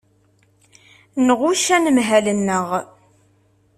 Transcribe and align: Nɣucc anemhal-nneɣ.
Nɣucc 1.27 1.65
anemhal-nneɣ. 1.75 2.67